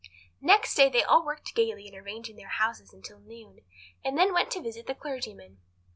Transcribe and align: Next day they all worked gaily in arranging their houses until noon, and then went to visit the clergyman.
Next 0.41 0.73
day 0.73 0.89
they 0.89 1.03
all 1.03 1.23
worked 1.23 1.53
gaily 1.53 1.87
in 1.87 1.93
arranging 1.93 2.35
their 2.35 2.47
houses 2.47 2.91
until 2.91 3.19
noon, 3.19 3.59
and 4.03 4.17
then 4.17 4.33
went 4.33 4.49
to 4.53 4.59
visit 4.59 4.87
the 4.87 4.95
clergyman. 4.95 5.59